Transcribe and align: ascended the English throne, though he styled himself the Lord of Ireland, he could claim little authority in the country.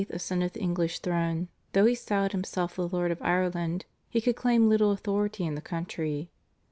ascended 0.09 0.53
the 0.53 0.59
English 0.59 0.97
throne, 0.97 1.47
though 1.73 1.85
he 1.85 1.93
styled 1.93 2.31
himself 2.31 2.75
the 2.75 2.87
Lord 2.87 3.11
of 3.11 3.21
Ireland, 3.21 3.85
he 4.09 4.19
could 4.19 4.35
claim 4.35 4.67
little 4.67 4.89
authority 4.89 5.45
in 5.45 5.53
the 5.53 5.61
country. 5.61 6.31